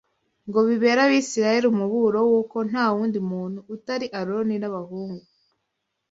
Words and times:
ngo 0.47 0.59
bibere 0.67 0.99
Abisirayeli 1.05 1.65
umuburo 1.69 2.17
w’uko 2.29 2.57
nta 2.69 2.85
wundi 2.93 3.19
muntu 3.31 3.59
utari 3.75 4.07
Aroni 4.19 4.55
n’abahungu 4.59 5.25